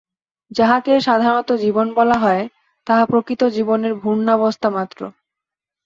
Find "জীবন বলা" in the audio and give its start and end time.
1.63-2.17